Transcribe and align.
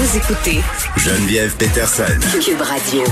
Vous 0.00 0.16
écoutez 0.16 0.60
Geneviève 0.96 1.54
Peterson. 1.58 2.18
Cube 2.40 2.62
Radio. 2.62 3.02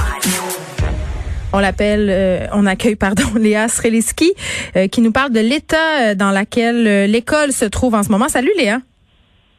On 1.53 1.59
l'appelle, 1.59 2.09
euh, 2.09 2.47
on 2.55 2.65
accueille, 2.65 2.97
pardon, 2.97 3.25
Léa 3.39 3.69
Sreliski, 3.69 4.33
euh, 4.75 4.89
qui 4.89 5.03
nous 5.03 5.13
parle 5.13 5.31
de 5.31 5.41
l'état 5.41 6.01
euh, 6.01 6.15
dans 6.15 6.31
lequel 6.31 7.11
l'école 7.11 7.53
se 7.53 7.67
trouve 7.67 7.95
en 7.95 8.03
ce 8.03 8.11
moment. 8.11 8.29
Salut 8.29 8.53
Léa. 8.57 8.79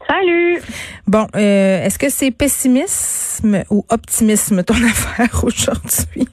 Salut. 0.07 0.59
Bon, 1.05 1.27
est-ce 1.35 1.99
que 1.99 2.09
c'est 2.09 2.31
pessimisme 2.31 3.63
ou 3.69 3.85
optimisme 3.89 4.63
ton 4.63 4.73
affaire 4.83 5.43
aujourd'hui? 5.43 6.27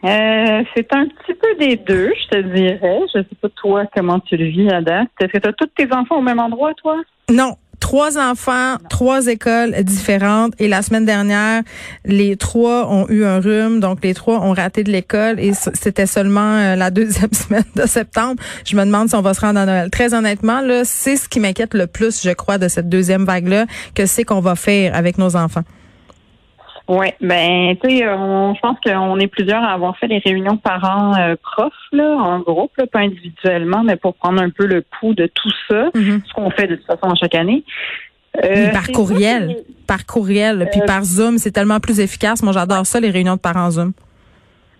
c'est 0.00 0.92
un 0.92 1.06
petit 1.06 1.34
peu 1.34 1.56
des 1.58 1.74
deux, 1.74 2.12
je 2.22 2.38
te 2.38 2.54
dirais. 2.54 3.00
Je 3.12 3.18
sais 3.18 3.36
pas 3.42 3.48
toi 3.48 3.82
comment 3.92 4.20
tu 4.20 4.36
le 4.36 4.44
vis, 4.44 4.70
Ada. 4.70 5.02
Est-ce 5.20 5.32
que 5.32 5.38
tu 5.38 5.48
as 5.48 5.52
tous 5.54 5.66
tes 5.76 5.92
enfants 5.92 6.18
au 6.18 6.22
même 6.22 6.38
endroit, 6.38 6.72
toi? 6.74 6.98
Non, 7.32 7.56
trois 7.80 8.18
enfants, 8.18 8.76
trois 8.88 9.26
écoles 9.26 9.74
différentes. 9.82 10.54
Et 10.58 10.68
la 10.68 10.82
semaine 10.82 11.04
dernière, 11.04 11.62
les 12.04 12.36
trois 12.36 12.88
ont 12.90 13.08
eu 13.08 13.24
un 13.24 13.40
rhume, 13.40 13.80
donc 13.80 13.98
les 14.02 14.14
trois 14.14 14.40
ont 14.40 14.52
raté 14.52 14.84
de 14.84 14.90
l'école. 14.90 15.40
Et 15.40 15.52
c'était 15.54 16.06
seulement 16.06 16.56
euh, 16.56 16.76
la 16.76 16.90
deuxième 16.90 17.32
semaine 17.32 17.64
de 17.74 17.86
septembre. 17.86 18.42
Je 18.64 18.76
me 18.76 18.84
demande 18.84 19.08
si 19.08 19.14
on 19.14 19.22
va 19.22 19.34
se 19.34 19.40
rendre 19.40 19.60
à 19.60 19.66
Noël. 19.66 19.90
Très 19.90 20.14
honnêtement, 20.14 20.60
là, 20.60 20.82
c'est 20.84 21.16
ce 21.16 21.28
qui 21.28 21.40
m'inquiète 21.40 21.74
le 21.74 21.86
plus, 21.86 22.22
je 22.22 22.30
crois, 22.30 22.58
de 22.58 22.68
cette 22.68 22.88
deuxième 22.88 23.24
vague-là, 23.24 23.66
que 23.94 24.06
c'est 24.06 24.24
qu'on 24.24 24.40
va 24.40 24.54
faire 24.54 24.94
avec 24.94 25.18
nos 25.18 25.36
enfants. 25.36 25.64
Oui, 26.88 27.08
ben 27.20 27.76
tu 27.82 27.90
sais, 27.90 27.98
je 27.98 28.60
pense 28.60 28.78
qu'on 28.82 29.18
est 29.18 29.26
plusieurs 29.26 29.62
à 29.62 29.72
avoir 29.72 29.98
fait 29.98 30.06
les 30.06 30.18
réunions 30.18 30.56
parents 30.56 31.14
euh, 31.18 31.36
profs 31.42 31.72
là, 31.92 32.16
en 32.16 32.40
groupe, 32.40 32.70
là, 32.78 32.86
pas 32.86 33.00
individuellement, 33.00 33.82
mais 33.84 33.96
pour 33.96 34.14
prendre 34.14 34.40
un 34.40 34.48
peu 34.48 34.64
le 34.64 34.82
pouls 34.98 35.12
de 35.12 35.26
tout 35.26 35.50
ça, 35.68 35.90
mm-hmm. 35.90 36.20
ce 36.26 36.32
qu'on 36.32 36.50
fait 36.50 36.66
de 36.66 36.76
toute 36.76 36.86
façon 36.86 37.14
chaque 37.14 37.34
année. 37.34 37.62
Euh, 38.42 38.70
par 38.70 38.88
courriel, 38.88 39.56
par 39.86 40.06
courriel, 40.06 40.66
puis 40.70 40.80
euh, 40.80 40.86
par 40.86 41.04
Zoom, 41.04 41.36
c'est 41.36 41.50
tellement 41.50 41.80
plus 41.80 42.00
efficace. 42.00 42.42
Moi, 42.42 42.52
j'adore 42.52 42.86
ça, 42.86 43.00
les 43.00 43.10
réunions 43.10 43.36
de 43.36 43.40
parents 43.40 43.70
Zoom. 43.70 43.92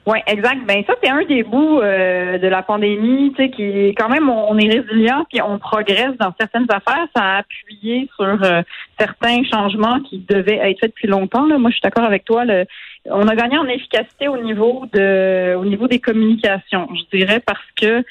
Oui, 0.08 0.20
exact. 0.26 0.64
Ben 0.66 0.82
ça, 0.86 0.94
c'est 1.02 1.10
un 1.10 1.22
des 1.26 1.42
bouts 1.42 1.82
euh, 1.82 2.38
de 2.38 2.48
la 2.48 2.62
pandémie, 2.62 3.30
tu 3.36 3.42
sais, 3.42 3.50
qui 3.50 3.94
quand 3.94 4.08
même 4.08 4.30
on, 4.30 4.56
est 4.56 4.80
résilient 4.80 5.26
puis 5.28 5.42
on 5.42 5.58
progresse 5.58 6.16
dans 6.18 6.32
certaines 6.40 6.64
affaires. 6.70 7.06
Ça 7.14 7.22
a 7.22 7.38
appuyé 7.40 8.08
sur 8.16 8.42
euh, 8.42 8.62
certains 8.98 9.44
changements 9.44 10.00
qui 10.00 10.24
devaient 10.26 10.60
être 10.70 10.80
faits 10.80 10.92
depuis 10.92 11.08
longtemps. 11.08 11.44
Là. 11.44 11.58
Moi, 11.58 11.68
je 11.68 11.74
suis 11.74 11.82
d'accord 11.82 12.06
avec 12.06 12.24
toi. 12.24 12.46
Le, 12.46 12.64
on 13.04 13.28
a 13.28 13.36
gagné 13.36 13.58
en 13.58 13.66
efficacité 13.66 14.28
au 14.28 14.38
niveau 14.38 14.86
de 14.94 15.54
au 15.54 15.66
niveau 15.66 15.88
des 15.88 15.98
communications, 15.98 16.88
je 16.94 17.18
dirais, 17.18 17.40
parce 17.44 17.60
que 17.78 18.02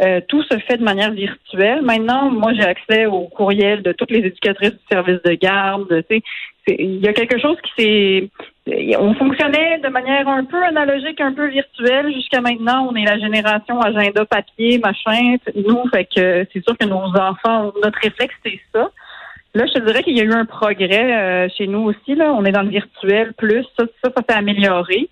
euh, 0.00 0.20
tout 0.28 0.42
se 0.42 0.58
fait 0.58 0.76
de 0.76 0.84
manière 0.84 1.12
virtuelle. 1.12 1.82
Maintenant, 1.82 2.30
moi, 2.30 2.52
j'ai 2.54 2.64
accès 2.64 3.06
au 3.06 3.28
courriel 3.28 3.82
de 3.82 3.92
toutes 3.92 4.10
les 4.10 4.20
éducatrices 4.20 4.72
du 4.72 4.86
service 4.90 5.22
de 5.24 5.32
garde. 5.34 6.04
Il 6.68 6.98
y 6.98 7.08
a 7.08 7.12
quelque 7.12 7.38
chose 7.38 7.56
qui 7.62 7.82
s'est 7.82 8.30
on 8.98 9.14
fonctionnait 9.14 9.78
de 9.78 9.88
manière 9.88 10.28
un 10.28 10.44
peu 10.44 10.60
analogique, 10.64 11.20
un 11.20 11.32
peu 11.32 11.46
virtuelle 11.46 12.12
jusqu'à 12.12 12.40
maintenant. 12.40 12.88
On 12.90 12.96
est 12.96 13.04
la 13.04 13.18
génération 13.18 13.80
agenda 13.80 14.24
papier, 14.24 14.78
machin. 14.78 15.36
Nous, 15.54 15.88
fait 15.90 16.04
que 16.04 16.46
c'est 16.52 16.64
sûr 16.64 16.76
que 16.76 16.86
nos 16.86 17.16
enfants, 17.16 17.72
notre 17.82 17.98
réflexe, 18.00 18.34
c'est 18.44 18.60
ça. 18.74 18.90
Là, 19.54 19.64
je 19.66 19.72
te 19.72 19.86
dirais 19.86 20.02
qu'il 20.02 20.16
y 20.16 20.20
a 20.20 20.24
eu 20.24 20.32
un 20.32 20.44
progrès 20.44 21.16
euh, 21.16 21.48
chez 21.56 21.66
nous 21.66 21.84
aussi. 21.84 22.14
Là, 22.14 22.34
on 22.34 22.44
est 22.44 22.52
dans 22.52 22.62
le 22.62 22.70
virtuel 22.70 23.32
plus. 23.34 23.64
Ça, 23.78 23.86
ça 24.02 24.10
s'est 24.28 24.34
amélioré. 24.34 25.08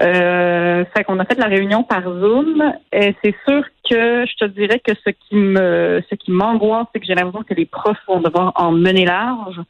Euh, 0.00 0.84
fait 0.94 1.04
qu'on 1.04 1.18
a 1.18 1.24
fait 1.24 1.38
la 1.38 1.46
réunion 1.46 1.82
par 1.82 2.02
Zoom. 2.02 2.62
Et 2.92 3.14
c'est 3.22 3.34
sûr 3.46 3.62
que 3.88 4.24
je 4.26 4.36
te 4.36 4.44
dirais 4.46 4.80
que 4.80 4.92
ce 4.94 5.10
qui 5.10 5.36
me, 5.36 6.02
ce 6.10 6.14
qui 6.14 6.32
m'angoisse, 6.32 6.86
c'est 6.92 7.00
que 7.00 7.06
j'ai 7.06 7.14
l'impression 7.14 7.42
que 7.42 7.54
les 7.54 7.66
profs 7.66 7.98
vont 8.08 8.20
devoir 8.20 8.52
en 8.56 8.72
mener 8.72 9.04
large 9.04 9.60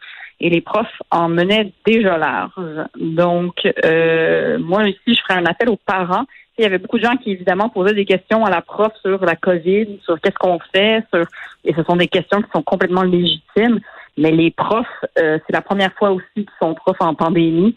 et 0.40 0.50
les 0.50 0.60
profs 0.60 1.02
en 1.10 1.28
menaient 1.28 1.72
déjà 1.86 2.18
large. 2.18 2.52
Donc, 2.96 3.68
euh, 3.84 4.58
moi 4.58 4.88
ici, 4.88 5.14
je 5.14 5.20
ferai 5.22 5.40
un 5.40 5.46
appel 5.46 5.68
aux 5.68 5.78
parents. 5.84 6.24
Il 6.56 6.62
y 6.62 6.66
avait 6.66 6.78
beaucoup 6.78 6.98
de 6.98 7.04
gens 7.04 7.16
qui, 7.16 7.32
évidemment, 7.32 7.68
posaient 7.68 7.94
des 7.94 8.04
questions 8.04 8.44
à 8.44 8.50
la 8.50 8.62
prof 8.62 8.92
sur 9.02 9.24
la 9.24 9.34
COVID, 9.34 10.00
sur 10.04 10.20
qu'est-ce 10.20 10.38
qu'on 10.38 10.60
fait, 10.72 11.04
sur 11.12 11.24
et 11.64 11.72
ce 11.74 11.82
sont 11.82 11.96
des 11.96 12.08
questions 12.08 12.42
qui 12.42 12.50
sont 12.54 12.62
complètement 12.62 13.02
légitimes. 13.02 13.80
Mais 14.16 14.30
les 14.30 14.50
profs, 14.50 14.86
euh, 15.18 15.38
c'est 15.46 15.52
la 15.52 15.62
première 15.62 15.92
fois 15.94 16.10
aussi 16.10 16.24
qu'ils 16.34 16.46
sont 16.60 16.74
profs 16.74 17.00
en 17.00 17.14
pandémie. 17.14 17.74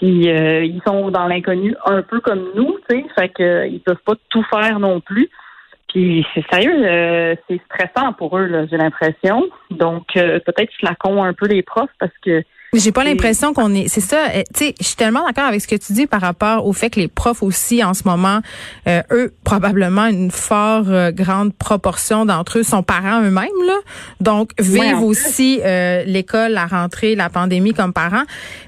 Puis 0.00 0.30
euh, 0.30 0.64
ils 0.64 0.80
sont 0.86 1.10
dans 1.10 1.26
l'inconnu 1.26 1.74
un 1.84 2.00
peu 2.00 2.20
comme 2.20 2.52
nous, 2.54 2.78
tu 2.88 2.96
sais, 2.96 3.04
fait 3.14 3.28
que 3.28 3.68
ils 3.68 3.80
peuvent 3.80 4.02
pas 4.04 4.14
tout 4.30 4.42
faire 4.44 4.80
non 4.80 5.00
plus. 5.00 5.28
Puis 5.88 6.26
c'est 6.34 6.44
sérieux, 6.50 6.86
euh, 6.86 7.34
c'est 7.46 7.60
stressant 7.66 8.14
pour 8.14 8.38
eux, 8.38 8.66
j'ai 8.70 8.78
l'impression. 8.78 9.46
Donc 9.70 10.16
euh, 10.16 10.40
peut-être 10.40 10.72
flacon 10.78 11.22
un 11.22 11.34
peu 11.34 11.46
les 11.46 11.62
profs 11.62 11.90
parce 11.98 12.16
que 12.24 12.42
j'ai 12.72 12.92
pas 12.92 13.02
l'impression 13.02 13.52
qu'on 13.52 13.74
est. 13.74 13.88
C'est 13.88 14.00
ça. 14.00 14.26
Eh, 14.34 14.44
tu 14.54 14.66
sais, 14.66 14.74
je 14.80 14.86
suis 14.86 14.96
tellement 14.96 15.24
d'accord 15.26 15.44
avec 15.44 15.60
ce 15.60 15.66
que 15.66 15.74
tu 15.74 15.92
dis 15.92 16.06
par 16.06 16.20
rapport 16.20 16.66
au 16.66 16.72
fait 16.72 16.90
que 16.90 17.00
les 17.00 17.08
profs 17.08 17.42
aussi 17.42 17.82
en 17.82 17.94
ce 17.94 18.02
moment, 18.04 18.40
euh, 18.86 19.02
eux 19.10 19.34
probablement 19.42 20.06
une 20.06 20.30
fort 20.30 20.84
euh, 20.88 21.10
grande 21.10 21.52
proportion 21.52 22.26
d'entre 22.26 22.58
eux 22.58 22.62
sont 22.62 22.82
parents 22.82 23.22
eux-mêmes 23.22 23.48
là. 23.66 23.78
Donc 24.20 24.52
vivent 24.60 25.02
aussi 25.02 25.60
euh, 25.64 26.04
l'école, 26.04 26.52
la 26.52 26.66
rentrée, 26.66 27.16
la 27.16 27.28
pandémie 27.28 27.74
comme 27.74 27.92
parents, 27.92 28.24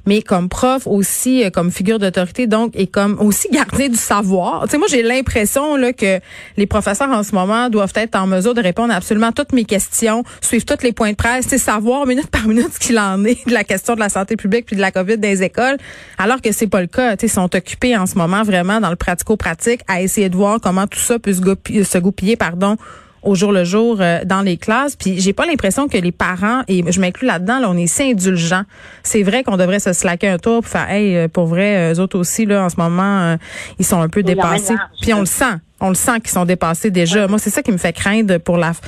mais 0.07 0.21
comme 0.21 0.49
prof 0.49 0.87
aussi, 0.87 1.45
comme 1.53 1.71
figure 1.71 2.01
d'autorité 2.01 2.49
donc 2.49 2.73
et 2.75 2.89
comme 2.89 3.19
aussi 3.21 3.49
garder 3.51 3.89
du 3.89 3.97
savoir. 3.97 4.65
Tu 4.65 4.71
sais, 4.71 4.79
moi 4.79 4.89
j'ai 4.91 5.03
l'impression 5.03 5.77
là 5.77 5.93
que 5.93 6.19
les 6.57 6.67
professeurs 6.67 7.11
en 7.11 7.23
ce 7.23 7.35
moment 7.35 7.71
doivent 7.71 7.93
être 7.95 8.17
en 8.17 8.27
mesure 8.27 8.55
de 8.55 8.63
répondre 8.63 8.93
à 8.93 8.97
absolument 8.97 9.31
toutes 9.31 9.53
mes 9.53 9.65
questions, 9.65 10.25
suivre 10.41 10.65
tous 10.65 10.83
les 10.83 10.93
points 10.93 11.13
de 11.13 11.17
presse, 11.17 11.47
c'est 11.49 11.59
savoir 11.59 12.07
minute 12.07 12.29
par 12.29 12.49
minute 12.49 12.73
ce 12.73 12.81
qu'il 12.81 12.99
en 12.99 13.25
est 13.25 13.47
de 13.47 13.53
la 13.53 13.63
question 13.63 13.92
de 13.95 14.01
la 14.01 14.09
santé 14.09 14.37
publique 14.37 14.67
puis 14.67 14.77
de 14.77 14.81
la 14.81 14.91
COVID 14.91 15.19
des 15.19 15.43
écoles, 15.43 15.77
alors 16.19 16.41
que 16.41 16.53
c'est 16.53 16.67
pas 16.67 16.81
le 16.81 16.87
cas. 16.87 17.17
Ils 17.23 17.29
sont 17.29 17.55
occupés 17.55 17.97
en 17.97 18.07
ce 18.07 18.17
moment 18.17 18.43
vraiment 18.43 18.81
dans 18.81 18.91
le 18.91 18.97
pratico-pratique 18.97 19.81
à 19.89 20.03
essayer 20.03 20.29
de 20.29 20.37
voir 20.37 20.61
comment 20.61 20.87
tout 20.87 20.99
ça 20.99 21.19
peut 21.19 21.33
se 21.33 21.99
goupiller, 21.99 22.37
pardon, 22.37 22.77
au 23.23 23.35
jour 23.35 23.53
le 23.53 23.65
jour 23.65 23.99
euh, 24.01 24.21
dans 24.25 24.43
les 24.43 24.57
classes. 24.57 24.97
Puis 24.97 25.21
j'ai 25.21 25.33
pas 25.33 25.47
l'impression 25.47 25.89
que 25.89 25.97
les 25.97 26.13
parents, 26.13 26.63
et 26.69 26.83
je 26.91 27.01
m'inclus 27.01 27.27
là-dedans, 27.27 27.61
là, 27.61 27.71
on 27.71 27.77
est 27.77 27.87
si 27.87 28.03
indulgents. 28.03 28.65
C'est 29.03 29.23
vrai 29.23 29.45
qu'on 29.45 29.57
devrait 29.57 29.81
se 29.81 29.93
slacker 29.93 30.29
un 30.29 30.39
tour 30.39 30.63
pour 30.63 30.71
faire, 30.71 30.91
hey, 30.91 31.17
euh, 31.17 31.29
pour 31.29 31.47
vrai, 31.47 31.93
eux 31.93 32.01
autres 32.01 32.19
aussi, 32.19 32.47
là, 32.47 32.65
en 32.65 32.69
ce 32.69 32.77
moment, 32.77 33.21
euh, 33.21 33.37
ils 33.79 33.85
sont 33.85 34.01
un 34.01 34.09
peu 34.09 34.23
dépassés. 34.23 34.75
Puis 35.01 35.15
on 35.15 35.21
le 35.21 35.27
sent 35.27 35.55
on 35.83 35.89
le 35.89 35.95
sent 35.97 36.21
qu'ils 36.21 36.31
sont 36.31 36.45
dépassés 36.45 36.91
déjà. 36.91 37.27
Moi, 37.27 37.39
c'est 37.39 37.51
ça 37.51 37.63
qui 37.63 37.73
me 37.73 37.77
fait 37.77 37.93
craindre 37.93 38.39
pour 38.39 38.57
la. 38.57 38.73
Tu 38.73 38.81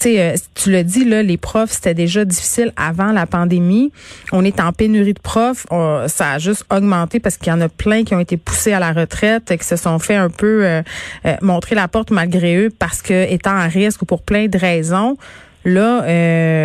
sais, 0.00 0.20
euh, 0.20 0.36
tu 0.54 0.72
le 0.72 0.82
dis 0.82 1.04
là, 1.04 1.22
les 1.22 1.36
profs 1.36 1.70
c'était 1.70 1.94
déjà 1.94 2.24
difficile 2.24 2.72
avant 2.76 3.12
la 3.12 3.24
pandémie. 3.26 3.92
On 4.32 4.44
est 4.44 4.60
en 4.60 4.72
pénurie 4.72 5.14
de 5.14 5.20
profs. 5.20 5.66
ça 6.08 6.32
a 6.32 6.38
juste 6.38 6.64
augmenté 6.70 7.20
parce 7.20 7.36
qu'il 7.36 7.52
y 7.52 7.52
en 7.52 7.60
a 7.60 7.68
plein 7.68 8.02
qui 8.02 8.14
ont 8.14 8.20
été 8.20 8.36
poussés 8.36 8.72
à 8.72 8.80
la 8.80 8.92
retraite, 8.92 9.50
et 9.52 9.58
qui 9.58 9.64
se 9.64 9.76
sont 9.76 9.98
fait 10.00 10.16
un 10.16 10.28
peu 10.28 10.64
euh, 10.64 10.82
euh, 11.24 11.36
montrer 11.40 11.76
la 11.76 11.86
porte 11.86 12.10
malgré 12.10 12.56
eux 12.56 12.70
parce 12.76 13.00
que 13.00 13.30
étant 13.30 13.56
à 13.56 13.66
risque 13.66 14.02
ou 14.02 14.04
pour 14.04 14.22
plein 14.22 14.48
de 14.48 14.58
raisons. 14.58 15.16
Là, 15.66 16.04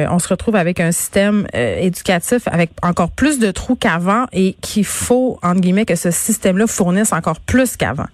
on 0.10 0.20
se 0.20 0.30
retrouve 0.30 0.56
avec 0.56 0.80
un 0.80 0.94
système 0.94 1.46
éducatif 1.54 2.44
avec 2.46 2.72
encore 2.82 3.12
plus 3.12 3.40
de 3.40 3.52
trous 3.52 3.76
qu'avant 3.76 4.26
et 4.32 4.56
qu'il 4.62 4.86
faut, 4.86 5.38
entre 5.44 5.60
guillemets, 5.60 5.84
que 5.84 5.98
ce 5.98 6.12
système-là 6.12 6.66
fournisse 6.66 7.12
encore 7.12 7.42
plus 7.42 7.76
qu'avant. 7.76 8.08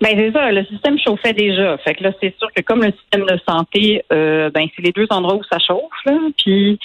Ben 0.00 0.10
c'est 0.14 0.32
ça, 0.32 0.52
le 0.52 0.64
système 0.66 0.98
chauffait 0.98 1.32
déjà. 1.32 1.78
Fait 1.78 1.94
que 1.94 2.04
là, 2.04 2.12
c'est 2.20 2.34
sûr 2.38 2.48
que 2.54 2.62
comme 2.62 2.82
le 2.82 2.92
système 2.92 3.24
de 3.24 3.38
santé, 3.48 4.04
euh, 4.12 4.50
ben 4.50 4.66
c'est 4.74 4.82
les 4.82 4.92
deux 4.92 5.06
endroits 5.10 5.36
où 5.36 5.42
ça 5.50 5.58
chauffe. 5.58 6.04
Là. 6.04 6.18
Puis 6.36 6.78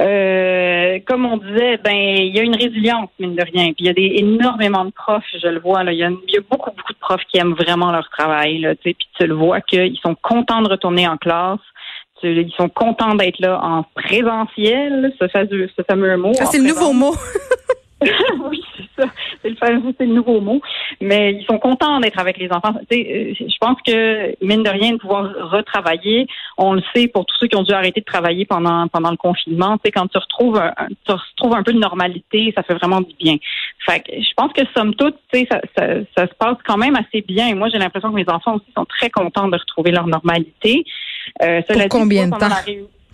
euh, 0.00 0.98
comme 1.06 1.24
on 1.24 1.36
disait, 1.36 1.76
ben 1.76 1.94
il 1.94 2.34
y 2.34 2.40
a 2.40 2.42
une 2.42 2.56
résilience 2.56 3.10
mine 3.20 3.36
de 3.36 3.42
rien. 3.42 3.66
Puis 3.66 3.76
il 3.80 3.86
y 3.86 3.88
a 3.88 3.92
des 3.92 4.14
énormément 4.16 4.84
de 4.84 4.90
profs, 4.90 5.22
je 5.40 5.46
le 5.46 5.60
vois 5.60 5.84
là. 5.84 5.92
Il 5.92 5.98
y 5.98 6.04
a, 6.04 6.10
beaucoup 6.50 6.70
beaucoup 6.70 6.92
de 6.92 6.98
profs 6.98 7.24
qui 7.30 7.38
aiment 7.38 7.54
vraiment 7.54 7.92
leur 7.92 8.08
travail. 8.10 8.58
Là, 8.58 8.74
puis 8.74 8.96
tu 9.18 9.26
le 9.26 9.34
vois 9.34 9.60
qu'ils 9.60 9.98
sont 9.98 10.16
contents 10.20 10.62
de 10.62 10.68
retourner 10.68 11.06
en 11.06 11.16
classe. 11.16 11.60
Ils 12.22 12.52
sont 12.56 12.70
contents 12.70 13.14
d'être 13.14 13.38
là 13.38 13.60
en 13.62 13.82
présentiel, 13.94 15.12
ce 15.20 15.28
fameux, 15.28 15.68
ce 15.76 15.82
fameux 15.82 16.16
mot. 16.16 16.32
c'est 16.32 16.58
le 16.58 16.68
nouveau 16.68 16.92
mot. 16.94 17.14
oui, 18.50 18.64
c'est 18.76 19.02
ça. 19.02 19.08
C'est 19.44 19.50
le, 19.50 19.56
c'est 19.98 20.06
le 20.06 20.14
nouveau 20.14 20.40
mot. 20.40 20.60
Mais 21.00 21.34
ils 21.34 21.44
sont 21.44 21.58
contents 21.58 22.00
d'être 22.00 22.18
avec 22.18 22.38
les 22.38 22.50
enfants. 22.50 22.74
Tu 22.90 22.96
sais, 22.96 23.36
euh, 23.40 23.46
je 23.48 23.56
pense 23.60 23.76
que, 23.86 24.34
mine 24.44 24.62
de 24.62 24.70
rien, 24.70 24.92
de 24.92 24.96
pouvoir 24.96 25.30
retravailler, 25.50 26.26
on 26.56 26.74
le 26.74 26.82
sait 26.94 27.08
pour 27.08 27.26
tous 27.26 27.36
ceux 27.40 27.46
qui 27.46 27.56
ont 27.56 27.62
dû 27.62 27.72
arrêter 27.72 28.00
de 28.00 28.04
travailler 28.04 28.46
pendant 28.46 28.88
pendant 28.88 29.10
le 29.10 29.16
confinement. 29.16 29.76
Tu 29.76 29.82
sais, 29.84 29.92
quand 29.92 30.06
tu 30.08 30.18
retrouves, 30.18 30.58
un, 30.58 30.88
tu 31.06 31.12
retrouves 31.12 31.54
un 31.54 31.62
peu 31.62 31.72
de 31.72 31.78
normalité, 31.78 32.52
ça 32.56 32.62
fait 32.62 32.74
vraiment 32.74 33.00
du 33.00 33.14
bien. 33.18 33.36
Fait 33.86 34.00
que 34.00 34.12
je 34.12 34.34
pense 34.36 34.52
que, 34.52 34.62
somme 34.74 34.94
toute, 34.94 35.16
tu 35.32 35.40
sais, 35.40 35.48
ça, 35.50 35.60
ça, 35.76 35.86
ça 36.16 36.26
se 36.26 36.34
passe 36.34 36.56
quand 36.66 36.78
même 36.78 36.96
assez 36.96 37.20
bien. 37.20 37.48
Et 37.48 37.54
moi, 37.54 37.68
j'ai 37.68 37.78
l'impression 37.78 38.10
que 38.10 38.16
mes 38.16 38.28
enfants 38.28 38.54
aussi 38.56 38.72
sont 38.76 38.86
très 38.86 39.10
contents 39.10 39.48
de 39.48 39.58
retrouver 39.58 39.90
leur 39.90 40.06
normalité. 40.06 40.84
Euh, 41.42 41.62
pour, 41.62 42.00
combien 42.00 42.28
de 42.28 42.36
temps? 42.36 42.48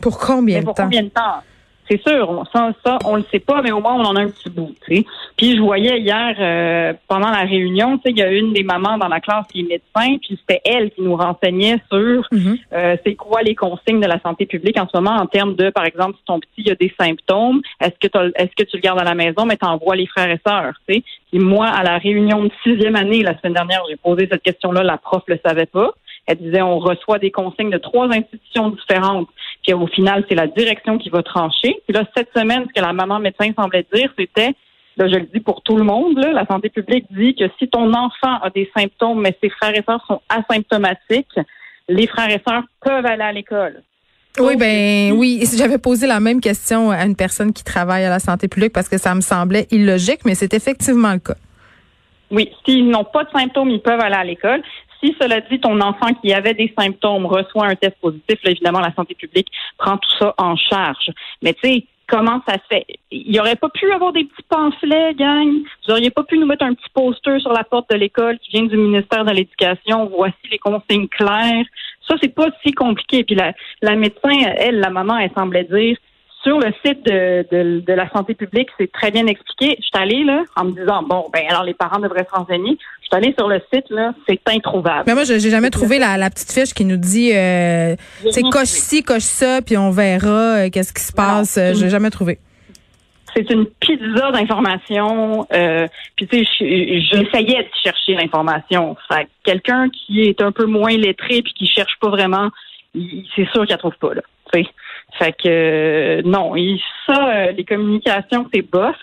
pour 0.00 0.19
combien 0.19 0.61
de 0.61 0.65
temps? 0.65 0.75
Pour 0.75 0.85
combien 0.85 1.03
de 1.03 1.09
temps? 1.09 1.43
C'est 1.90 2.00
sûr, 2.08 2.44
ça, 2.52 2.72
ça, 2.84 2.98
on 3.04 3.16
le 3.16 3.25
sait 3.32 3.40
pas, 3.40 3.62
mais 3.62 3.72
au 3.72 3.81
moins 3.81 3.94
on 3.94 4.04
en 4.04 4.16
a 4.16 4.20
un 4.20 4.28
petit 4.28 4.48
bout. 4.48 4.72
sais. 4.88 5.04
Puis 5.37 5.56
je 5.56 5.60
voyais 5.60 5.98
hier 5.98 6.37
euh, 6.38 6.92
pendant 7.08 7.31
la 7.31 7.40
réunion, 7.40 7.98
il 8.04 8.16
y 8.16 8.22
a 8.22 8.31
une 8.31 8.52
des 8.52 8.62
mamans 8.62 8.96
dans 8.98 9.08
la 9.08 9.20
classe 9.20 9.46
qui 9.52 9.60
est 9.60 9.64
médecin, 9.64 10.16
puis 10.20 10.38
c'était 10.40 10.60
elle 10.64 10.90
qui 10.92 11.02
nous 11.02 11.16
renseignait 11.16 11.78
sur 11.90 12.28
Mhm. 12.31 12.58
euh, 12.72 12.96
c'est 13.04 13.14
quoi 13.14 13.42
les 13.42 13.54
consignes 13.54 14.00
de 14.00 14.06
la 14.06 14.20
santé 14.20 14.46
publique 14.46 14.78
en 14.78 14.87
ce 14.88 14.96
moment 14.96 15.16
en 15.16 15.26
termes 15.26 15.54
de, 15.54 15.70
par 15.70 15.84
exemple, 15.84 16.16
si 16.19 16.25
ton 16.25 16.38
petit 16.38 16.48
il 16.58 16.70
a 16.70 16.75
des 16.75 16.92
symptômes, 17.00 17.60
est-ce 17.81 17.98
que 18.08 18.32
est-ce 18.37 18.54
que 18.56 18.62
tu 18.62 18.76
le 18.76 18.81
gardes 18.82 19.00
à 19.00 19.04
la 19.04 19.14
maison, 19.14 19.46
mais 19.46 19.56
t'envoies 19.56 19.96
les 19.96 20.06
frères 20.06 20.31
et 20.31 20.40
sœurs, 20.46 20.75
tu. 20.88 21.02
Puis 21.31 21.38
moi, 21.40 21.66
à 21.66 21.82
la 21.82 21.98
réunion 21.98 22.44
de 22.44 22.50
sixième 22.62 22.96
année 22.96 23.22
la 23.22 23.37
semaine 23.38 23.54
dernière, 23.54 23.82
j'ai 23.88 23.96
posé 23.96 24.28
cette 24.31 24.42
question-là, 24.42 24.82
la 24.82 24.98
prof 24.98 25.22
le 25.26 25.38
savait 25.44 25.66
pas. 25.66 25.90
Elle 26.26 26.38
disait 26.38 26.62
on 26.62 26.78
reçoit 26.78 27.19
des 27.19 27.31
consignes 27.31 27.70
de 27.70 27.78
trois 27.78 28.06
institutions 28.08 28.69
différentes. 28.70 29.28
Puis 29.62 29.73
au 29.75 29.87
final, 29.87 30.25
c'est 30.29 30.35
la 30.35 30.47
direction 30.47 30.99
qui 30.99 31.11
va 31.11 31.23
trancher. 31.23 31.77
Puis 31.87 31.95
là, 31.95 32.05
cette 32.17 32.31
semaine, 32.35 32.65
ce 32.69 32.81
que 32.81 32.85
la 32.85 32.93
maman 32.93 33.19
médecin 33.19 33.51
semblait 33.57 33.87
dire, 33.93 34.12
c'était, 34.19 34.55
là, 34.97 35.09
je 35.09 35.17
le 35.17 35.27
dis 35.33 35.41
pour 35.41 35.62
tout 35.62 35.77
le 35.77 35.85
monde, 35.85 36.19
là, 36.19 36.33
la 36.33 36.47
santé 36.47 36.69
publique 36.71 37.07
dit 37.11 37.35
que 37.35 37.45
si 37.59 37.69
ton 37.69 37.93
enfant 37.93 38.39
a 38.43 38.51
des 38.51 38.71
symptômes, 38.77 39.21
mais 39.21 39.37
ses 39.43 39.51
frères 39.51 39.75
et 39.75 39.83
sœurs 39.87 40.05
sont 40.07 40.21
asymptomatiques, 40.29 41.39
les 41.89 42.07
frères 42.07 42.31
et 42.31 42.41
sœurs 42.47 42.65
peuvent 42.81 43.07
aller 43.07 43.23
à 43.23 43.33
l'école. 43.33 43.83
Oui, 44.39 44.57
ben 44.57 45.12
oui. 45.12 45.43
J'avais 45.57 45.79
posé 45.79 46.07
la 46.07 46.21
même 46.21 46.41
question 46.41 46.91
à 46.91 47.05
une 47.05 47.17
personne 47.17 47.53
qui 47.53 47.65
travaille 47.65 48.05
à 48.05 48.11
la 48.11 48.21
santé 48.21 48.47
publique 48.47 48.73
parce 48.73 48.89
que 48.89 48.97
ça 48.97 49.15
me 49.15 49.21
semblait 49.21 49.67
illogique, 49.71 50.21
mais 50.25 50.35
c'est 50.35 50.55
effectivement 50.55 51.12
le 51.12 51.19
cas. 51.19 51.35
Oui, 52.31 52.49
s'ils 52.65 52.89
n'ont 52.89 53.05
pas 53.05 53.25
de 53.25 53.31
symptômes, 53.31 53.71
ils 53.71 53.81
peuvent 53.81 54.01
aller 54.01 54.15
à 54.15 54.25
l'école. 54.25 54.62
Si 55.02 55.14
cela 55.20 55.41
dit, 55.41 55.58
ton 55.58 55.81
enfant 55.81 56.12
qui 56.20 56.32
avait 56.32 56.55
des 56.55 56.73
symptômes 56.79 57.26
reçoit 57.26 57.67
un 57.67 57.75
test 57.75 57.97
positif, 58.00 58.38
là, 58.44 58.50
évidemment, 58.50 58.81
la 58.81 58.94
santé 58.94 59.14
publique 59.14 59.49
prend 59.79 59.97
tout 59.97 60.11
ça 60.19 60.35
en 60.37 60.56
charge. 60.56 61.11
Mais 61.43 61.55
tu 61.55 61.61
sais, 61.69 61.85
comment 62.06 62.43
ça 62.47 62.55
se 62.55 62.67
fait? 62.69 62.87
Il 63.11 63.31
n'y 63.31 63.41
aurait 63.41 63.56
pas 63.56 63.69
pu 63.69 63.91
avoir 63.93 64.12
des 64.12 64.25
petits 64.25 64.47
pamphlets, 64.49 65.14
gang. 65.14 65.49
Vous 65.49 65.93
n'auriez 65.93 66.11
pas 66.11 66.25
pu 66.25 66.37
nous 66.38 66.47
mettre 66.47 66.64
un 66.64 66.75
petit 66.75 66.91
poster 66.93 67.38
sur 67.41 67.52
la 67.52 67.64
porte 67.64 67.88
de 67.91 67.97
l'école 67.97 68.38
qui 68.41 68.50
vient 68.50 68.67
du 68.67 68.76
ministère 68.76 69.25
de 69.25 69.32
l'Éducation. 69.32 70.11
Voici 70.14 70.37
les 70.50 70.58
consignes 70.58 71.08
claires. 71.08 71.64
Ça, 72.06 72.17
c'est 72.20 72.35
pas 72.35 72.49
si 72.64 72.73
compliqué. 72.73 73.25
Puis 73.25 73.37
la, 73.37 73.52
la 73.81 73.97
médecin, 73.97 74.37
elle, 74.58 74.81
la 74.81 74.91
maman, 74.91 75.17
elle 75.19 75.31
semblait 75.35 75.64
dire 75.64 75.97
sur 76.42 76.58
le 76.58 76.72
site 76.84 77.04
de, 77.04 77.46
de, 77.52 77.81
de 77.81 77.92
la 77.92 78.08
santé 78.10 78.34
publique, 78.34 78.69
c'est 78.78 78.90
très 78.90 79.10
bien 79.10 79.26
expliqué. 79.26 79.76
Je 79.78 79.84
suis 79.84 79.90
allée 80.02 80.25
là 80.25 80.42
en 80.56 80.64
me 80.64 80.72
disant 80.72 81.02
bon 81.02 81.26
ben 81.32 81.42
alors 81.50 81.64
les 81.64 81.75
parents 81.75 81.98
devraient 82.00 82.26
se 82.31 82.34
renseigner. 82.34 82.78
Je 83.02 83.06
suis 83.06 83.14
allée 83.16 83.34
sur 83.38 83.46
le 83.48 83.60
site 83.72 83.84
là, 83.90 84.14
c'est 84.28 84.40
introuvable. 84.48 85.04
Mais 85.06 85.14
moi, 85.14 85.25
je- 85.25 85.38
j'ai 85.38 85.50
jamais 85.50 85.70
trouvé 85.70 85.98
la, 85.98 86.16
la 86.16 86.31
petite 86.31 86.50
fiche 86.52 86.72
qui 86.72 86.84
nous 86.84 86.96
dit, 86.96 87.32
euh, 87.34 87.94
c'est 88.31 88.42
coche 88.42 88.69
ci, 88.69 89.02
coche 89.02 89.22
ça, 89.22 89.60
puis 89.60 89.76
on 89.76 89.90
verra 89.90 90.28
euh, 90.64 90.70
qu'est-ce 90.70 90.92
qui 90.94 91.02
se 91.02 91.12
passe. 91.12 91.56
Non. 91.56 91.62
Euh, 91.64 91.75
J'ai 91.75 91.90
jamais 91.90 92.10
trouvé. 92.10 92.38
C'est 93.37 93.48
une 93.50 93.66
pizza 93.66 94.32
d'informations. 94.32 95.46
Euh, 95.52 95.87
puis 96.16 96.26
tu 96.26 96.38
sais, 96.38 96.44
je- 96.58 97.00
j'essayais 97.10 97.62
de 97.64 97.69
chercher 97.82 98.14
l'information. 98.14 98.96
Quelqu'un 99.44 99.88
qui 99.90 100.22
est 100.22 100.40
un 100.42 100.52
peu 100.52 100.64
moins 100.66 100.96
lettré 100.96 101.42
puis 101.42 101.52
qui 101.52 101.66
cherche 101.66 101.96
pas 102.00 102.08
vraiment, 102.08 102.48
c'est 102.94 103.48
sûr 103.52 103.62
qu'il 103.66 103.70
la 103.70 103.76
trouve 103.78 103.96
pas 104.00 104.14
là. 104.14 104.22
tu 104.52 104.62
sais. 104.62 104.69
Fait 105.19 105.33
que 105.33 106.23
non, 106.23 106.57
il- 106.57 106.81
ça, 107.07 107.29
euh, 107.29 107.53
les 107.53 107.65
communications, 107.65 108.47
c'est 108.53 108.62
bof. 108.62 108.97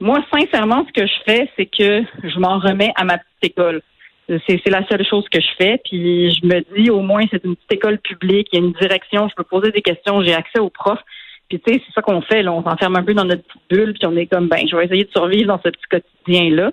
Moi, 0.00 0.18
sincèrement, 0.32 0.86
ce 0.86 1.00
que 1.00 1.06
je 1.06 1.14
fais, 1.26 1.50
c'est 1.56 1.66
que 1.66 2.02
je 2.22 2.38
m'en 2.38 2.58
remets 2.58 2.92
à 2.96 3.04
ma 3.04 3.18
petite 3.18 3.52
école. 3.52 3.82
C'est 4.28 4.60
c'est 4.62 4.70
la 4.70 4.86
seule 4.86 5.04
chose 5.06 5.24
que 5.30 5.40
je 5.40 5.48
fais. 5.58 5.80
Puis 5.84 6.30
je 6.32 6.46
me 6.46 6.60
dis, 6.76 6.90
au 6.90 7.00
moins, 7.00 7.22
c'est 7.30 7.44
une 7.44 7.56
petite 7.56 7.72
école 7.72 7.98
publique, 7.98 8.48
il 8.52 8.58
y 8.58 8.62
a 8.62 8.64
une 8.66 8.72
direction, 8.72 9.28
je 9.28 9.34
peux 9.34 9.44
poser 9.44 9.72
des 9.72 9.82
questions, 9.82 10.22
j'ai 10.22 10.34
accès 10.34 10.60
aux 10.60 10.70
profs. 10.70 11.02
Puis 11.48 11.58
tu 11.60 11.72
sais, 11.72 11.82
c'est 11.84 11.92
ça 11.94 12.02
qu'on 12.02 12.20
fait. 12.20 12.42
Là, 12.42 12.52
on 12.52 12.62
s'enferme 12.62 12.96
un 12.96 13.02
peu 13.02 13.14
dans 13.14 13.24
notre 13.24 13.42
petite 13.42 13.62
bulle, 13.70 13.94
puis 13.94 14.06
on 14.06 14.16
est 14.16 14.26
comme, 14.26 14.48
ben, 14.48 14.68
je 14.70 14.76
vais 14.76 14.84
essayer 14.84 15.04
de 15.04 15.10
survivre 15.10 15.48
dans 15.48 15.60
ce 15.64 15.70
petit 15.70 15.86
quotidien-là. 15.90 16.72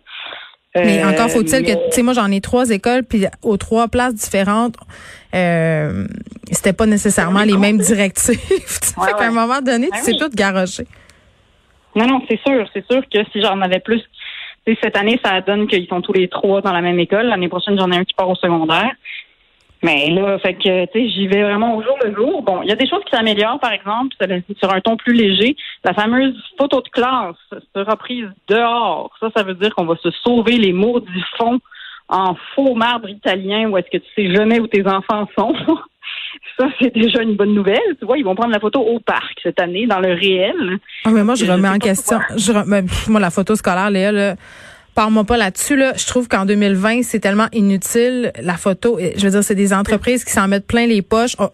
Mais 0.75 1.03
Euh, 1.03 1.09
encore 1.09 1.29
faut-il 1.29 1.63
que, 1.63 1.71
tu 1.71 1.91
sais, 1.91 2.03
moi 2.03 2.13
j'en 2.13 2.29
ai 2.31 2.41
trois 2.41 2.69
écoles, 2.69 3.03
puis 3.03 3.25
aux 3.43 3.57
trois 3.57 3.87
places 3.87 4.13
différentes, 4.15 4.75
euh, 5.33 6.05
c'était 6.51 6.73
pas 6.73 6.85
nécessairement 6.85 7.43
les 7.43 7.57
mêmes 7.57 7.77
directives. 7.77 8.39
Tu 8.49 8.53
sais, 8.67 8.99
Ouais, 8.99 9.07
fait 9.07 9.13
qu'à 9.13 9.27
un 9.27 9.31
moment 9.31 9.61
donné, 9.61 9.87
tu 9.87 9.91
Ben 9.91 9.97
sais 10.03 10.11
oui. 10.11 10.17
tout 10.19 10.29
garocher. 10.33 10.85
Non, 11.95 12.07
non, 12.07 12.21
c'est 12.29 12.39
sûr. 12.45 12.67
C'est 12.73 12.85
sûr 12.89 13.01
que 13.11 13.19
si 13.31 13.41
j'en 13.41 13.61
avais 13.61 13.79
plus, 13.79 14.01
tu 14.65 14.73
sais, 14.73 14.79
cette 14.83 14.97
année, 14.97 15.19
ça 15.23 15.39
donne 15.41 15.67
qu'ils 15.67 15.87
sont 15.87 16.01
tous 16.01 16.13
les 16.13 16.27
trois 16.27 16.61
dans 16.61 16.73
la 16.73 16.81
même 16.81 16.99
école. 16.99 17.27
L'année 17.27 17.47
prochaine, 17.49 17.77
j'en 17.77 17.89
ai 17.91 17.97
un 17.97 18.03
qui 18.03 18.13
part 18.13 18.29
au 18.29 18.35
secondaire. 18.35 18.91
Mais 19.85 20.09
là, 20.09 20.39
fait 20.39 20.55
que, 20.55 20.85
tu 20.85 20.91
sais, 20.93 21.09
j'y 21.09 21.27
vais 21.27 21.43
vraiment 21.43 21.75
au 21.77 21.83
jour 21.83 21.95
le 22.03 22.15
jour. 22.15 22.41
Bon, 22.41 22.61
il 22.63 22.69
y 22.69 22.71
a 22.71 22.75
des 22.75 22.89
choses 22.89 23.03
qui 23.05 23.15
s'améliorent, 23.15 23.59
par 23.59 23.71
exemple, 23.71 24.15
sur- 24.59 24.73
un 24.73 24.81
ton 24.81 24.97
plus 24.97 25.13
léger. 25.13 25.55
La 25.83 25.93
fameuse 25.93 26.35
photo 26.57 26.81
de 26.81 26.89
classe 26.89 27.35
sera 27.75 27.95
prise 27.95 28.25
dehors. 28.47 29.11
Ça, 29.19 29.27
ça 29.35 29.43
veut 29.43 29.53
dire 29.53 29.75
qu'on 29.75 29.85
va 29.85 29.95
se 30.01 30.09
sauver 30.23 30.57
les 30.57 30.73
maudits 30.73 31.23
fonds 31.37 31.59
en 32.09 32.35
faux 32.55 32.73
marbre 32.73 33.09
italien 33.09 33.69
où 33.69 33.77
est-ce 33.77 33.89
que 33.95 33.97
tu 34.03 34.09
sais 34.15 34.33
jamais 34.33 34.59
où 34.59 34.65
tes 34.67 34.85
enfants 34.87 35.27
sont. 35.37 35.53
Ça, 36.57 36.67
c'est 36.79 36.93
déjà 36.93 37.21
une 37.21 37.35
bonne 37.35 37.53
nouvelle. 37.53 37.79
Tu 37.99 38.05
vois, 38.05 38.17
ils 38.17 38.23
vont 38.23 38.35
prendre 38.35 38.53
la 38.53 38.59
photo 38.59 38.79
au 38.79 38.99
parc 38.99 39.33
cette 39.43 39.59
année, 39.59 39.87
dans 39.87 39.99
le 39.99 40.13
réel. 40.13 40.77
Ah, 41.03 41.09
mais 41.11 41.23
moi, 41.23 41.35
je 41.35 41.45
Je 41.45 41.51
remets 41.51 41.69
en 41.69 41.79
question. 41.79 42.19
Je 42.37 42.51
ben, 42.69 42.85
moi, 43.07 43.19
la 43.19 43.29
photo 43.29 43.55
scolaire, 43.55 43.89
Léa, 43.89 44.11
là, 44.11 44.35
parle-moi 44.95 45.25
pas 45.25 45.37
là-dessus. 45.37 45.75
Là. 45.75 45.93
Je 45.95 46.07
trouve 46.07 46.27
qu'en 46.27 46.45
2020, 46.45 47.03
c'est 47.03 47.19
tellement 47.19 47.47
inutile, 47.53 48.31
la 48.41 48.57
photo. 48.57 48.97
Je 48.99 49.23
veux 49.23 49.31
dire, 49.31 49.43
c'est 49.43 49.53
des 49.53 49.73
entreprises 49.73 50.23
qui 50.23 50.31
s'en 50.31 50.47
mettent 50.47 50.65
plein 50.65 50.87
les 50.87 51.01
poches. 51.01 51.35
Oh, 51.37 51.49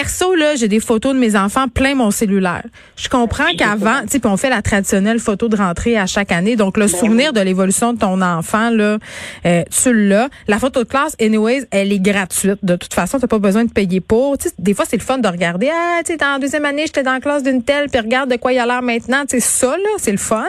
Perso, 0.00 0.36
là, 0.36 0.54
j'ai 0.54 0.68
des 0.68 0.78
photos 0.78 1.12
de 1.12 1.18
mes 1.18 1.34
enfants 1.34 1.66
plein 1.66 1.96
mon 1.96 2.12
cellulaire. 2.12 2.62
Je 2.94 3.08
comprends 3.08 3.52
qu'avant, 3.58 4.02
tu 4.02 4.20
sais, 4.20 4.26
on 4.28 4.36
fait 4.36 4.48
la 4.48 4.62
traditionnelle 4.62 5.18
photo 5.18 5.48
de 5.48 5.56
rentrée 5.56 5.98
à 5.98 6.06
chaque 6.06 6.30
année. 6.30 6.54
Donc, 6.54 6.76
le 6.76 6.86
souvenir 6.86 7.32
de 7.32 7.40
l'évolution 7.40 7.94
de 7.94 7.98
ton 7.98 8.22
enfant, 8.22 8.70
là, 8.70 8.98
euh, 9.44 9.64
tu 9.68 9.92
l'as. 9.92 10.28
La 10.46 10.60
photo 10.60 10.84
de 10.84 10.88
classe, 10.88 11.16
anyways, 11.20 11.66
elle 11.72 11.90
est 11.90 11.98
gratuite. 11.98 12.60
De 12.62 12.76
toute 12.76 12.94
façon, 12.94 13.18
t'as 13.18 13.26
pas 13.26 13.40
besoin 13.40 13.64
de 13.64 13.72
payer 13.72 14.00
pour. 14.00 14.38
Tu 14.38 14.50
sais, 14.50 14.54
des 14.60 14.72
fois, 14.72 14.84
c'est 14.88 14.98
le 14.98 15.02
fun 15.02 15.18
de 15.18 15.26
regarder. 15.26 15.68
Ah, 15.68 15.98
tu 16.04 16.12
sais, 16.12 16.16
dans 16.16 16.34
la 16.34 16.38
deuxième 16.38 16.64
année, 16.64 16.82
j'étais 16.86 17.02
dans 17.02 17.14
la 17.14 17.20
classe 17.20 17.42
d'une 17.42 17.64
telle, 17.64 17.88
puis 17.88 18.00
regarde 18.00 18.30
de 18.30 18.36
quoi 18.36 18.52
il 18.52 18.60
a 18.60 18.66
l'air 18.66 18.82
maintenant. 18.82 19.22
Tu 19.28 19.40
sais, 19.40 19.40
ça, 19.40 19.76
là, 19.76 19.90
c'est 19.96 20.12
le 20.12 20.18
fun. 20.18 20.46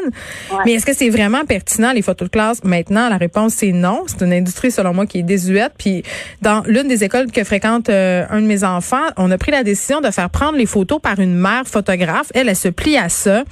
Mais 0.64 0.74
est-ce 0.74 0.86
que 0.86 0.94
c'est 0.94 1.10
vraiment 1.10 1.44
pertinent, 1.46 1.92
les 1.92 2.04
photos 2.04 2.28
de 2.28 2.32
classe, 2.32 2.64
maintenant? 2.64 3.10
La 3.10 3.18
réponse, 3.18 3.56
c'est 3.56 3.72
non. 3.72 4.04
C'est 4.06 4.24
une 4.24 4.34
industrie, 4.34 4.70
selon 4.70 4.94
moi, 4.94 5.08
qui 5.08 5.18
est 5.18 5.24
désuète. 5.24 5.74
Puis, 5.76 6.04
dans 6.44 6.62
l'une 6.68 6.88
des 6.88 7.04
écoles 7.04 7.32
que 7.32 7.44
fréquente 7.44 7.90
euh, 7.90 8.28
un 8.30 8.42
de 8.42 8.46
mes 8.46 8.64
enfants, 8.64 9.08
on 9.18 9.32
a 9.32 9.39
pris 9.40 9.52
la 9.52 9.64
décision 9.64 10.02
de 10.02 10.12
faire 10.12 10.30
prendre 10.30 10.58
les 10.58 10.68
photos 10.68 11.02
par 11.02 11.20
une 11.20 11.34
mère 11.34 11.64
photographe. 11.66 12.28
Elle, 12.36 12.50
elle 12.50 12.56
se 12.56 12.68
plie 12.68 12.98
à 12.98 13.10
ça. 13.10 13.44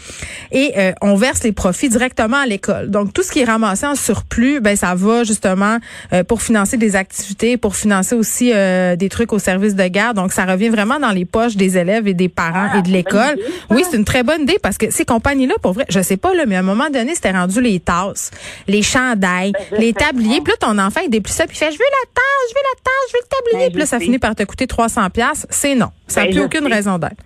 Et 0.52 0.74
euh, 0.78 0.92
on 1.02 1.16
verse 1.16 1.44
les 1.44 1.52
profits 1.52 1.90
directement 1.90 2.38
à 2.38 2.46
l'école. 2.46 2.92
Donc, 2.92 3.14
tout 3.14 3.24
ce 3.24 3.32
qui 3.32 3.40
est 3.40 3.46
ramassé 3.46 3.86
en 3.86 3.96
surplus, 3.96 4.60
ben 4.60 4.76
ça 4.76 4.94
va 4.94 5.24
justement 5.24 5.78
euh, 6.14 6.24
pour 6.24 6.42
financer 6.42 6.78
des 6.78 6.96
activités, 6.96 7.58
pour 7.58 7.76
financer 7.76 8.16
aussi 8.16 8.52
euh, 8.54 8.96
des 8.96 9.10
trucs 9.10 9.34
au 9.34 9.40
service 9.40 9.76
de 9.76 9.88
garde. 9.88 10.18
Donc, 10.18 10.32
ça 10.34 10.46
revient 10.46 10.70
vraiment 10.70 11.00
dans 11.00 11.12
les 11.12 11.26
poches 11.26 11.56
des 11.56 11.78
élèves 11.78 12.08
et 12.08 12.14
des 12.14 12.30
parents 12.30 12.70
Ah, 12.74 12.78
et 12.78 12.82
de 12.82 12.90
l'école. 12.90 13.38
Oui, 13.70 13.84
c'est 13.90 13.98
une 13.98 14.06
très 14.06 14.24
bonne 14.24 14.42
idée 14.42 14.58
parce 14.62 14.78
que 14.78 14.92
ces 14.92 15.06
compagnies-là, 15.06 15.56
pour 15.62 15.74
vrai, 15.74 15.86
je 15.90 16.02
sais 16.02 16.18
pas, 16.18 16.34
là, 16.34 16.46
mais 16.46 16.56
à 16.56 16.60
un 16.60 16.64
moment 16.64 16.90
donné, 16.92 17.16
c'était 17.16 17.32
rendu 17.32 17.62
les 17.62 17.80
tasses, 17.80 18.32
les 18.68 18.82
chandails, 18.82 19.54
Ben, 19.72 19.80
les 19.80 19.94
tabliers. 19.94 20.42
Puis 20.42 20.54
là, 20.54 20.68
ton 20.68 20.78
enfant, 20.78 21.02
il 21.04 21.10
déplie 21.10 21.34
ça, 21.34 21.48
puis 21.48 21.56
il 21.56 21.60
fait, 21.60 21.72
je 21.72 21.78
veux 21.78 21.86
la 21.86 22.10
tasse, 22.14 22.50
je 22.50 22.54
veux 22.54 22.64
la 22.64 22.84
tasse, 22.84 22.94
je 23.10 23.14
veux 23.14 23.22
le 23.22 23.28
tablier. 23.30 23.66
Ben, 23.68 23.72
puis 23.72 23.80
là, 23.80 23.86
ça 23.86 24.00
sais. 24.00 24.06
finit 24.06 24.20
par 24.20 24.36
te 24.36 24.44
coûter 24.44 24.68
300 24.68 25.10
pièces. 25.10 25.48
C'est 25.68 25.76
non. 25.76 25.88
Ça 26.08 26.22
n'a 26.22 26.28
Ben, 26.28 26.34
plus 26.34 26.44
aucune 26.44 26.68
sais. 26.68 26.74
raison 26.74 26.98
d'être. 26.98 27.24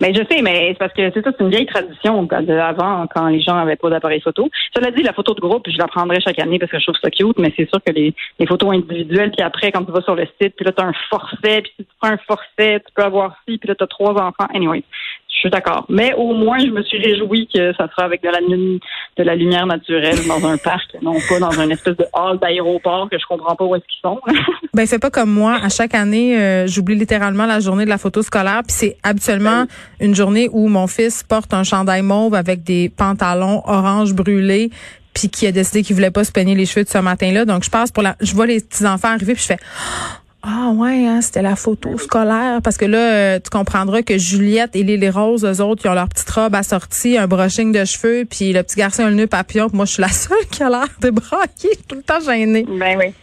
Mais 0.00 0.12
je 0.12 0.22
sais, 0.28 0.42
mais 0.42 0.70
c'est 0.72 0.78
parce 0.78 0.92
que 0.92 1.08
c'est 1.12 1.22
ça, 1.22 1.30
c'est 1.36 1.44
une 1.44 1.50
vieille 1.50 1.66
tradition 1.66 2.24
de 2.24 2.58
avant 2.58 3.06
quand 3.06 3.28
les 3.28 3.40
gens 3.40 3.56
avaient 3.56 3.76
pas 3.76 3.90
d'appareil 3.90 4.20
photo. 4.20 4.50
Cela 4.74 4.90
dit, 4.90 5.02
la 5.02 5.12
photo 5.12 5.34
de 5.34 5.40
groupe, 5.40 5.68
je 5.70 5.78
la 5.78 5.86
prendrai 5.86 6.20
chaque 6.20 6.38
année 6.40 6.58
parce 6.58 6.72
que 6.72 6.78
je 6.80 6.84
trouve 6.84 6.96
ça 7.00 7.10
cute, 7.10 7.38
mais 7.38 7.52
c'est 7.56 7.68
sûr 7.68 7.78
que 7.84 7.92
les, 7.92 8.12
les 8.40 8.46
photos 8.46 8.74
individuelles, 8.74 9.30
puis 9.30 9.42
après, 9.44 9.70
quand 9.70 9.84
tu 9.84 9.92
vas 9.92 10.02
sur 10.02 10.16
le 10.16 10.26
site, 10.40 10.56
puis 10.56 10.64
là, 10.64 10.72
tu 10.72 10.82
as 10.82 10.86
un 10.86 10.92
forfait, 11.08 11.62
puis 11.62 11.72
si 11.78 11.84
tu 11.84 11.90
prends 12.00 12.10
un 12.10 12.18
forfait, 12.18 12.80
tu 12.80 12.92
peux 12.94 13.04
avoir 13.04 13.36
ci, 13.48 13.56
puis 13.58 13.68
là, 13.68 13.76
tu 13.76 13.84
as 13.84 13.86
trois 13.86 14.12
enfants. 14.14 14.48
Anyway, 14.52 14.82
je 15.34 15.40
suis 15.40 15.50
d'accord. 15.50 15.84
Mais 15.88 16.14
au 16.14 16.32
moins, 16.32 16.58
je 16.60 16.70
me 16.70 16.82
suis 16.84 16.96
réjouie 16.98 17.48
que 17.52 17.72
ça 17.74 17.88
sera 17.90 18.04
avec 18.04 18.22
de 18.22 18.28
la, 18.28 18.38
lune- 18.40 18.78
de 19.18 19.22
la 19.24 19.34
lumière 19.34 19.66
naturelle 19.66 20.16
dans 20.28 20.46
un 20.46 20.56
parc, 20.56 20.96
non 21.02 21.14
pas 21.28 21.40
dans 21.40 21.60
un 21.60 21.68
espèce 21.70 21.96
de 21.96 22.06
hall 22.14 22.38
d'aéroport 22.38 23.08
que 23.10 23.18
je 23.18 23.26
comprends 23.28 23.56
pas 23.56 23.64
où 23.64 23.74
est-ce 23.74 23.84
qu'ils 23.84 24.00
sont. 24.02 24.20
Ben 24.74 24.86
fais 24.86 24.98
pas 24.98 25.10
comme 25.10 25.30
moi. 25.30 25.58
À 25.62 25.68
chaque 25.68 25.94
année, 25.94 26.36
euh, 26.38 26.66
j'oublie 26.66 26.94
littéralement 26.96 27.46
la 27.46 27.60
journée 27.60 27.84
de 27.84 27.90
la 27.90 27.98
photo 27.98 28.22
scolaire. 28.22 28.62
Puis 28.66 28.74
c'est 28.76 28.96
habituellement 29.02 29.66
une 30.00 30.14
journée 30.14 30.48
où 30.52 30.68
mon 30.68 30.86
fils 30.86 31.22
porte 31.22 31.52
un 31.54 31.62
chandail 31.64 32.02
mauve 32.02 32.34
avec 32.34 32.62
des 32.64 32.88
pantalons 32.88 33.62
orange 33.66 34.14
brûlés, 34.14 34.70
puis 35.14 35.28
qui 35.28 35.46
a 35.46 35.52
décidé 35.52 35.82
qu'il 35.82 35.94
voulait 35.94 36.10
pas 36.10 36.24
se 36.24 36.32
peigner 36.32 36.54
les 36.56 36.66
cheveux 36.66 36.84
de 36.84 36.88
ce 36.88 36.98
matin-là. 36.98 37.44
Donc 37.44 37.62
je 37.64 37.70
passe 37.70 37.92
pour 37.92 38.02
la, 38.02 38.16
je 38.20 38.34
vois 38.34 38.46
les 38.46 38.60
petits 38.60 38.84
enfants 38.86 39.08
arriver, 39.08 39.34
puis 39.34 39.42
je 39.42 39.46
fais 39.48 39.58
ah 40.46 40.72
ouais, 40.74 41.06
hein, 41.06 41.22
c'était 41.22 41.40
la 41.40 41.56
photo 41.56 41.96
scolaire. 41.96 42.60
Parce 42.62 42.76
que 42.76 42.84
là, 42.84 42.98
euh, 42.98 43.40
tu 43.42 43.48
comprendras 43.48 44.02
que 44.02 44.18
Juliette 44.18 44.76
et 44.76 44.82
Lily 44.82 45.08
Rose, 45.08 45.44
eux 45.44 45.62
autres, 45.62 45.82
ils 45.86 45.88
ont 45.88 45.94
leur 45.94 46.08
petite 46.08 46.30
robe 46.30 46.54
assortie, 46.54 47.16
un 47.16 47.26
brushing 47.26 47.72
de 47.72 47.84
cheveux, 47.86 48.26
puis 48.28 48.52
le 48.52 48.62
petit 48.62 48.76
garçon 48.76 49.04
a 49.04 49.08
le 49.08 49.14
nœud 49.14 49.26
papillon. 49.26 49.68
Puis 49.68 49.76
moi, 49.76 49.86
je 49.86 49.92
suis 49.92 50.02
la 50.02 50.08
seule 50.08 50.46
qui 50.50 50.62
a 50.62 50.68
l'air 50.68 50.88
débraquée, 51.00 51.78
tout 51.88 51.96
le 51.96 52.02
temps 52.02 52.20
gênée. 52.20 52.66
Ben 52.68 52.98
oui. 52.98 53.14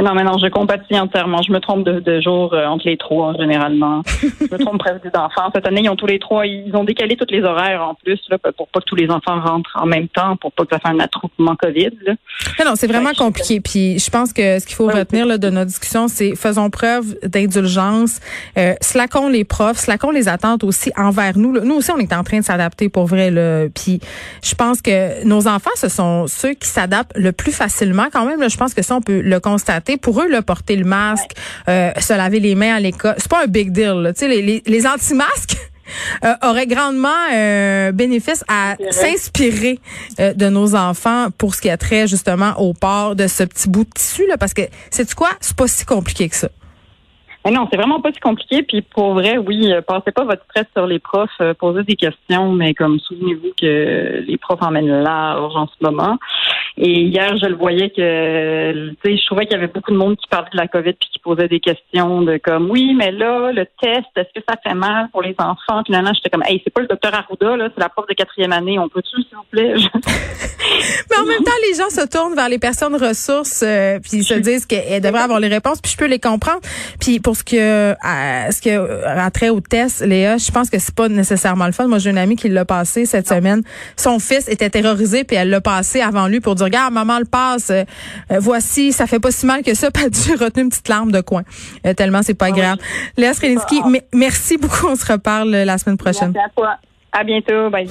Non, 0.00 0.14
mais 0.14 0.22
non, 0.22 0.38
je 0.38 0.46
compatis 0.48 0.98
entièrement. 0.98 1.42
Je 1.42 1.52
me 1.52 1.58
trompe 1.58 1.84
de, 1.84 1.98
de 1.98 2.20
jour 2.20 2.54
euh, 2.54 2.66
entre 2.66 2.86
les 2.86 2.96
trois, 2.96 3.34
généralement. 3.36 4.02
je 4.22 4.44
me 4.52 4.58
trompe 4.58 4.78
presque 4.78 5.12
d'enfants. 5.12 5.50
Cette 5.52 5.66
année, 5.66 5.80
ils 5.82 5.88
ont 5.88 5.96
tous 5.96 6.06
les 6.06 6.20
trois, 6.20 6.46
ils 6.46 6.74
ont 6.76 6.84
décalé 6.84 7.16
tous 7.16 7.26
les 7.30 7.42
horaires 7.42 7.82
en 7.82 7.94
plus, 7.94 8.20
là, 8.30 8.38
pour 8.38 8.68
pas 8.68 8.80
que 8.80 8.84
tous 8.84 8.94
les 8.94 9.10
enfants 9.10 9.40
rentrent 9.40 9.76
en 9.80 9.86
même 9.86 10.06
temps, 10.08 10.36
pour 10.36 10.52
pas 10.52 10.64
que 10.64 10.70
ça 10.70 10.78
fasse 10.78 10.92
un 10.92 11.00
attroupement 11.00 11.56
COVID. 11.56 11.90
Là. 12.06 12.14
non, 12.64 12.72
c'est 12.76 12.86
vraiment 12.86 13.12
compliqué. 13.12 13.60
Puis 13.60 13.98
je 13.98 14.10
pense 14.10 14.32
que 14.32 14.60
ce 14.60 14.66
qu'il 14.66 14.76
faut 14.76 14.86
retenir 14.86 15.26
là, 15.26 15.36
de 15.36 15.50
notre 15.50 15.66
discussion, 15.66 16.06
c'est 16.06 16.36
faisons 16.36 16.70
preuve 16.70 17.16
d'indulgence, 17.24 18.20
euh, 18.56 18.74
slackons 18.80 19.28
les 19.28 19.44
profs, 19.44 19.78
slackons 19.78 20.12
les 20.12 20.28
attentes 20.28 20.62
aussi 20.62 20.92
envers 20.96 21.36
nous. 21.36 21.52
Là. 21.52 21.62
Nous 21.64 21.74
aussi, 21.74 21.90
on 21.90 21.98
est 21.98 22.12
en 22.12 22.22
train 22.22 22.38
de 22.38 22.44
s'adapter 22.44 22.88
pour 22.88 23.06
vrai. 23.06 23.32
Là. 23.32 23.66
Puis 23.74 24.00
je 24.44 24.54
pense 24.54 24.80
que 24.80 25.24
nos 25.24 25.48
enfants, 25.48 25.70
ce 25.74 25.88
sont 25.88 26.28
ceux 26.28 26.54
qui 26.54 26.68
s'adaptent 26.68 27.16
le 27.16 27.32
plus 27.32 27.52
facilement 27.52 28.06
quand 28.12 28.24
même. 28.24 28.40
Là, 28.40 28.48
je 28.48 28.56
pense 28.56 28.74
que 28.74 28.82
ça, 28.82 28.94
on 28.94 29.00
peut 29.00 29.20
le 29.20 29.40
constater 29.40 29.87
pour 29.96 30.20
eux, 30.20 30.28
là, 30.28 30.42
porter 30.42 30.76
le 30.76 30.84
masque, 30.84 31.32
euh, 31.68 31.90
se 31.98 32.12
laver 32.12 32.40
les 32.40 32.54
mains 32.54 32.76
à 32.76 32.80
l'école, 32.80 33.14
c'est 33.18 33.30
pas 33.30 33.44
un 33.44 33.46
big 33.46 33.72
deal. 33.72 34.12
Tu 34.14 34.20
sais, 34.20 34.28
les, 34.28 34.62
les, 34.64 34.86
anti-masques. 34.86 35.56
Euh, 36.22 36.34
auraient 36.42 36.66
grandement 36.66 37.08
euh, 37.34 37.92
bénéfice 37.92 38.44
à 38.46 38.76
s'inspirer 38.90 39.78
euh, 40.20 40.34
de 40.34 40.50
nos 40.50 40.74
enfants 40.74 41.28
pour 41.38 41.54
ce 41.54 41.62
qui 41.62 41.70
a 41.70 41.78
trait 41.78 42.06
justement 42.06 42.52
au 42.58 42.74
port 42.74 43.16
de 43.16 43.26
ce 43.26 43.42
petit 43.42 43.70
bout 43.70 43.84
de 43.84 43.90
tissu 43.90 44.26
là 44.26 44.36
parce 44.36 44.52
que 44.52 44.62
c'est 44.90 45.14
quoi? 45.14 45.30
C'est 45.40 45.56
pas 45.56 45.66
si 45.66 45.86
compliqué 45.86 46.28
que 46.28 46.36
ça 46.36 46.48
mais 47.44 47.52
non, 47.52 47.66
c'est 47.70 47.78
vraiment 47.78 48.00
pas 48.00 48.12
si 48.12 48.20
compliqué. 48.20 48.62
Puis 48.62 48.82
pour 48.82 49.14
vrai, 49.14 49.38
oui, 49.38 49.72
passez 49.86 50.10
pas 50.12 50.24
votre 50.24 50.42
stress 50.50 50.66
sur 50.76 50.86
les 50.86 50.98
profs, 50.98 51.40
posez 51.58 51.84
des 51.84 51.96
questions, 51.96 52.52
mais 52.52 52.74
comme 52.74 52.98
souvenez-vous 52.98 53.52
que 53.58 54.22
les 54.26 54.36
profs 54.36 54.60
emmènent 54.60 55.02
large 55.02 55.56
en 55.56 55.66
ce 55.66 55.72
moment. 55.80 56.18
Et 56.80 57.02
hier, 57.02 57.36
je 57.42 57.46
le 57.46 57.56
voyais 57.56 57.90
que, 57.90 58.90
tu 58.90 58.96
sais, 59.04 59.16
je 59.16 59.26
trouvais 59.26 59.46
qu'il 59.46 59.54
y 59.54 59.56
avait 59.56 59.66
beaucoup 59.66 59.90
de 59.90 59.96
monde 59.96 60.16
qui 60.16 60.28
parlait 60.28 60.48
de 60.52 60.56
la 60.56 60.68
COVID 60.68 60.92
puis 60.92 61.08
qui 61.12 61.18
posait 61.18 61.48
des 61.48 61.58
questions 61.58 62.22
de 62.22 62.38
comme, 62.38 62.70
oui, 62.70 62.94
mais 62.96 63.10
là, 63.10 63.50
le 63.50 63.66
test, 63.82 64.06
est-ce 64.14 64.32
que 64.32 64.44
ça 64.48 64.54
fait 64.62 64.76
mal 64.76 65.08
pour 65.10 65.22
les 65.22 65.34
enfants? 65.38 65.82
Puis 65.82 65.92
là, 65.92 66.04
j'étais 66.14 66.30
comme, 66.30 66.44
hey, 66.46 66.62
c'est 66.62 66.72
pas 66.72 66.82
le 66.82 66.86
docteur 66.86 67.12
Arruda, 67.12 67.56
là, 67.56 67.68
c'est 67.74 67.80
la 67.80 67.88
prof 67.88 68.06
de 68.06 68.14
quatrième 68.14 68.52
année. 68.52 68.78
On 68.78 68.88
peut-tu, 68.88 69.22
s'il 69.22 69.36
vous 69.36 69.42
plaît? 69.50 69.74
mais 71.10 71.16
en 71.16 71.26
même 71.26 71.42
temps, 71.42 71.50
les 71.68 71.76
gens 71.76 71.90
se 71.90 72.06
tournent 72.06 72.36
vers 72.36 72.48
les 72.48 72.60
personnes 72.60 72.94
ressources 72.94 73.64
euh, 73.66 73.98
puis 73.98 74.18
ils 74.18 74.24
se 74.24 74.34
disent 74.34 74.64
qu'elles 74.64 75.02
devraient 75.02 75.22
avoir 75.22 75.40
les 75.40 75.48
réponses. 75.48 75.80
Puis 75.80 75.90
je 75.90 75.96
peux 75.96 76.06
les 76.06 76.20
comprendre. 76.20 76.60
Puis 77.00 77.18
pour 77.18 77.34
ce 77.34 77.42
que, 77.42 77.94
à, 78.02 78.52
ce 78.52 78.62
que 78.62 79.16
rentrait 79.20 79.48
au 79.48 79.60
test, 79.60 80.06
Léa, 80.06 80.36
je 80.36 80.52
pense 80.52 80.70
que 80.70 80.78
c'est 80.78 80.94
pas 80.94 81.08
nécessairement 81.08 81.66
le 81.66 81.72
fun. 81.72 81.88
Moi, 81.88 81.98
j'ai 81.98 82.10
une 82.10 82.18
amie 82.18 82.36
qui 82.36 82.48
l'a 82.48 82.64
passé 82.64 83.04
cette 83.04 83.26
semaine. 83.26 83.62
Son 83.96 84.20
fils 84.20 84.48
était 84.48 84.70
terrorisé 84.70 85.24
puis 85.24 85.36
elle 85.36 85.50
l'a 85.50 85.60
passé 85.60 86.00
avant 86.00 86.28
lui 86.28 86.38
pour 86.38 86.54
dire 86.54 86.67
regarde, 86.68 86.92
maman 86.92 87.18
le 87.18 87.24
passe, 87.24 87.70
euh, 87.70 87.84
euh, 88.30 88.38
voici, 88.38 88.92
ça 88.92 89.06
fait 89.06 89.20
pas 89.20 89.30
si 89.30 89.46
mal 89.46 89.62
que 89.62 89.74
ça, 89.74 89.90
pas 89.90 90.08
dû 90.08 90.32
retenir 90.32 90.64
une 90.64 90.68
petite 90.70 90.88
larme 90.88 91.12
de 91.12 91.20
coin. 91.20 91.42
Euh, 91.86 91.94
tellement 91.94 92.22
c'est 92.22 92.34
pas 92.34 92.46
ah 92.46 92.52
grave. 92.52 92.78
Léa 93.16 93.34
Srelinski, 93.34 93.82
merci 94.14 94.56
beaucoup, 94.56 94.88
on 94.88 94.96
se 94.96 95.10
reparle 95.12 95.50
la 95.50 95.78
semaine 95.78 95.96
prochaine. 95.96 96.32
Merci 96.34 96.50
à 96.50 96.54
toi. 96.54 96.76
À 97.12 97.24
bientôt, 97.24 97.70
bye. 97.70 97.88